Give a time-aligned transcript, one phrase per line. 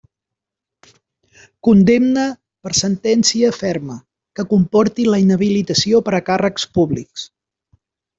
[1.67, 2.23] Condemna
[2.67, 3.97] per sentència ferma,
[4.39, 7.29] que comporti la inhabilitació per a càrrecs públics.